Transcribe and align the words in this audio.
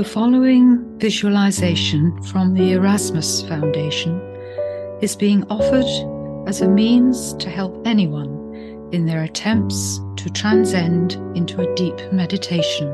The 0.00 0.08
following 0.08 0.98
visualization 0.98 2.22
from 2.22 2.54
the 2.54 2.72
Erasmus 2.72 3.42
Foundation 3.42 4.18
is 5.02 5.14
being 5.14 5.44
offered 5.50 6.48
as 6.48 6.62
a 6.62 6.68
means 6.68 7.34
to 7.34 7.50
help 7.50 7.86
anyone 7.86 8.88
in 8.92 9.04
their 9.04 9.24
attempts 9.24 10.00
to 10.16 10.30
transcend 10.30 11.16
into 11.36 11.60
a 11.60 11.74
deep 11.74 11.98
meditation. 12.14 12.88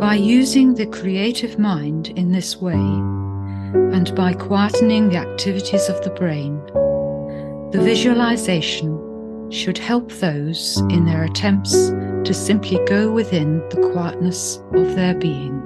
By 0.00 0.16
using 0.16 0.74
the 0.74 0.86
creative 0.86 1.60
mind 1.60 2.08
in 2.16 2.32
this 2.32 2.60
way, 2.60 2.74
and 2.74 4.12
by 4.16 4.32
quietening 4.32 5.10
the 5.10 5.18
activities 5.18 5.88
of 5.88 6.02
the 6.02 6.10
brain, 6.10 6.56
the 7.70 7.80
visualization 7.80 9.48
should 9.52 9.78
help 9.78 10.10
those 10.10 10.80
in 10.90 11.04
their 11.04 11.22
attempts 11.22 11.92
to 12.24 12.34
simply 12.34 12.78
go 12.86 13.10
within 13.12 13.58
the 13.68 13.90
quietness 13.92 14.56
of 14.72 14.94
their 14.94 15.14
being. 15.14 15.60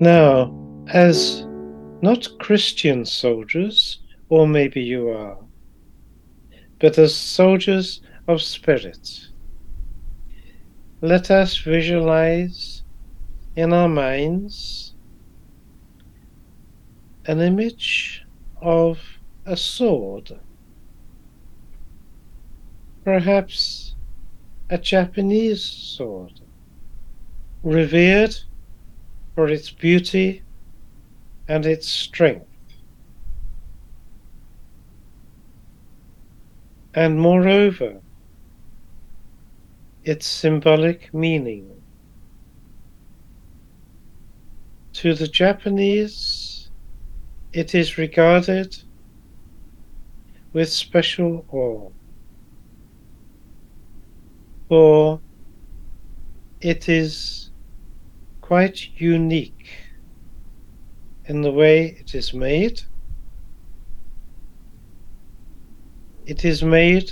Now, 0.00 0.54
as 0.88 1.46
not 2.02 2.28
Christian 2.38 3.06
soldiers, 3.06 4.00
or 4.28 4.46
maybe 4.46 4.82
you 4.82 5.08
are, 5.08 5.38
but 6.78 6.98
as 6.98 7.14
soldiers 7.14 8.02
of 8.28 8.42
spirit, 8.42 9.28
let 11.00 11.30
us 11.30 11.56
visualize 11.56 12.82
in 13.56 13.72
our 13.72 13.88
minds 13.88 14.94
an 17.26 17.40
image 17.40 18.26
of 18.60 18.98
a 19.46 19.56
sword, 19.56 20.38
perhaps 23.04 23.94
a 24.70 24.78
Japanese 24.78 25.62
sword, 25.62 26.40
revered 27.62 28.34
for 29.34 29.48
its 29.48 29.70
beauty 29.70 30.42
and 31.48 31.66
its 31.66 31.88
strength. 31.88 32.46
And 36.94 37.18
moreover, 37.18 38.00
its 40.04 40.26
symbolic 40.26 41.12
meaning. 41.12 41.70
To 44.94 45.12
the 45.12 45.26
Japanese, 45.26 46.70
it 47.52 47.74
is 47.74 47.98
regarded 47.98 48.76
with 50.54 50.72
special 50.72 51.44
awe, 51.50 51.90
for 54.68 55.20
it 56.60 56.88
is 56.88 57.50
quite 58.40 58.88
unique 58.96 59.68
in 61.26 61.42
the 61.42 61.50
way 61.50 61.96
it 61.98 62.14
is 62.14 62.32
made. 62.32 62.80
It 66.24 66.44
is 66.44 66.62
made 66.62 67.10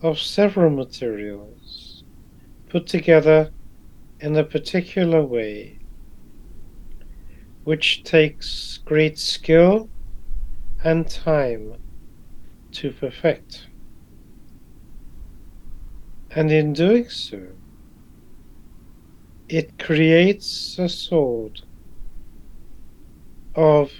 of 0.00 0.18
several 0.18 0.70
materials 0.70 2.02
put 2.70 2.86
together 2.86 3.50
in 4.20 4.34
a 4.36 4.44
particular 4.44 5.22
way, 5.22 5.78
which 7.64 8.04
takes 8.04 8.78
great 8.86 9.18
skill 9.18 9.90
and 10.82 11.06
time 11.06 11.74
to 12.72 12.92
perfect. 12.92 13.66
And 16.30 16.50
in 16.50 16.72
doing 16.72 17.08
so, 17.08 17.48
it 19.48 19.78
creates 19.78 20.78
a 20.78 20.88
sword 20.88 21.62
of 23.54 23.90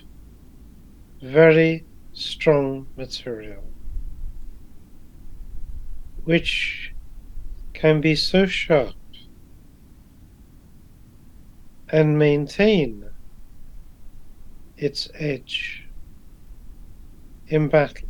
very 1.21 1.85
strong 2.13 2.87
material, 2.97 3.65
which 6.25 6.95
can 7.73 8.01
be 8.01 8.15
so 8.15 8.47
sharp 8.47 8.95
and 11.89 12.19
maintain 12.19 13.05
its 14.77 15.09
edge 15.15 15.89
in 17.49 17.69
battle. 17.69 18.10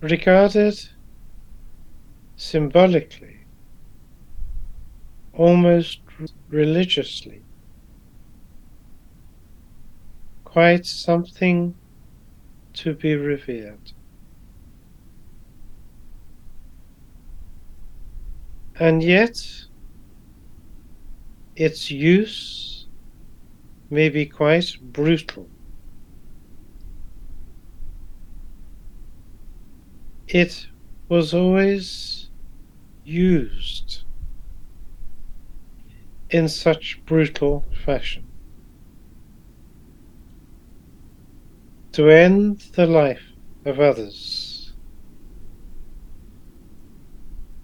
Regarded 0.00 0.78
symbolically, 2.36 3.38
almost 5.32 6.00
religiously, 6.48 7.42
quite 10.44 10.84
something 10.84 11.74
to 12.74 12.94
be 12.94 13.14
revered. 13.14 13.92
And 18.78 19.02
yet, 19.02 19.38
its 21.56 21.90
use 21.90 22.86
may 23.88 24.10
be 24.10 24.26
quite 24.26 24.76
brutal. 24.80 25.48
It 30.28 30.66
was 31.08 31.32
always 31.32 32.30
used 33.04 34.02
in 36.30 36.48
such 36.48 37.00
brutal 37.06 37.64
fashion. 37.84 38.24
To 41.92 42.08
end 42.10 42.58
the 42.74 42.86
life 42.86 43.22
of 43.64 43.78
others, 43.78 44.72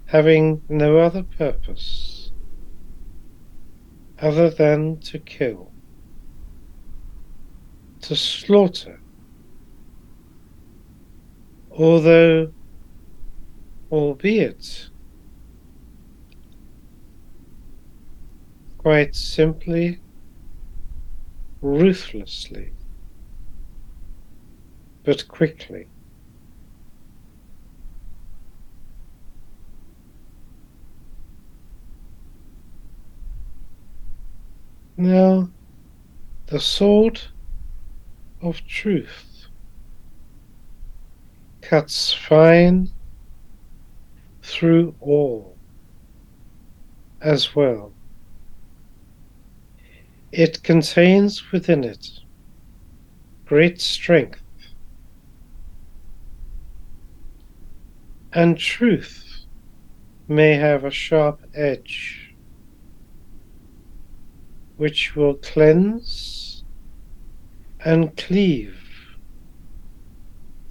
having 0.07 0.63
no 0.69 0.99
other 0.99 1.25
purpose 1.25 2.31
other 4.21 4.49
than 4.49 5.01
to 5.01 5.19
kill, 5.19 5.73
to 8.03 8.15
slaughter, 8.15 9.02
although, 11.79 12.53
albeit, 13.91 14.89
quite 18.79 19.15
simply, 19.15 20.01
ruthlessly, 21.61 22.73
but 25.05 25.27
quickly. 25.29 25.89
Now, 34.97 35.49
the 36.47 36.61
sword 36.61 37.21
of 38.41 38.65
truth 38.67 39.32
cuts 41.73 42.13
fine 42.13 42.87
through 44.43 44.95
all 45.01 45.57
as 47.23 47.57
well. 47.57 47.95
It 50.33 50.63
contains 50.63 51.51
within 51.51 51.83
it 51.83 52.11
great 53.47 53.81
strength 53.81 54.43
and 58.35 58.59
truth 58.59 59.47
may 60.29 60.53
have 60.53 60.85
a 60.85 60.91
sharp 60.91 61.41
edge 61.55 62.35
which 64.77 65.17
will 65.17 65.37
cleanse 65.37 66.65
and 67.83 68.15
cleave 68.19 68.82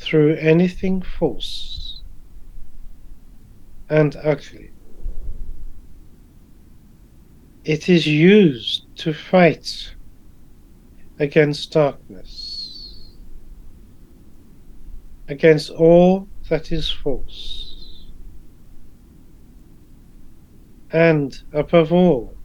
through 0.02 0.36
anything 0.38 1.02
false 1.02 2.02
and 3.88 4.16
ugly. 4.24 4.72
It 7.64 7.88
is 7.88 8.08
used 8.08 8.88
to 8.98 9.14
fight 9.14 9.94
against 11.20 11.74
darkness, 11.74 13.12
against 15.28 15.70
all 15.70 16.28
that 16.50 16.72
is 16.72 16.90
false, 16.90 18.08
and 20.92 21.40
above 21.54 21.94
all, 21.94 22.36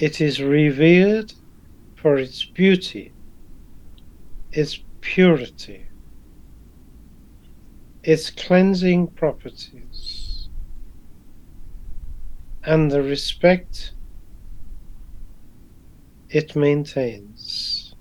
it 0.00 0.20
is 0.20 0.42
revered 0.42 1.32
for 1.94 2.16
its 2.16 2.44
beauty, 2.44 3.12
its 4.50 4.80
purity, 5.04 5.86
its 8.02 8.30
cleansing 8.30 9.06
properties, 9.08 10.48
and 12.64 12.90
the 12.90 13.02
respect 13.02 13.92
it 16.30 16.56
maintains. 16.56 17.94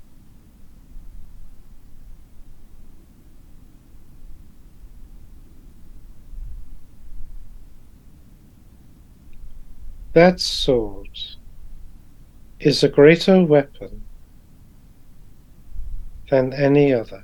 That 10.13 10.39
sword 10.39 11.19
is 12.59 12.83
a 12.83 12.87
greater 12.87 13.43
weapon 13.43 14.03
than 16.31 16.53
any 16.53 16.93
other. 16.93 17.23